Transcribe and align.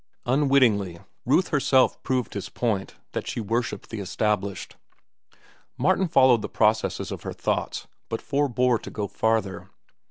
Unwittingly, 0.25 0.97
Ruth 1.27 1.49
herself 1.49 2.01
proved 2.01 2.33
his 2.33 2.49
point 2.49 2.95
that 3.11 3.27
she 3.27 3.39
worshipped 3.39 3.91
the 3.91 3.99
established. 3.99 4.75
Martin 5.77 6.07
followed 6.07 6.41
the 6.41 6.49
processes 6.49 7.11
of 7.11 7.21
her 7.21 7.33
thoughts, 7.33 7.85
but 8.09 8.19
forbore 8.19 8.79
to 8.81 8.89
go 8.89 9.07
farther. 9.07 9.69